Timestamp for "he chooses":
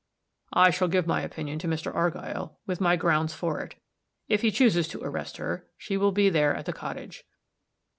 4.41-4.87